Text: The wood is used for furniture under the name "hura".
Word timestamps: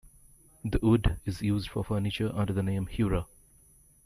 The 0.65 0.79
wood 0.81 1.19
is 1.25 1.43
used 1.43 1.69
for 1.69 1.83
furniture 1.83 2.31
under 2.33 2.53
the 2.53 2.63
name 2.63 2.87
"hura". 2.87 3.27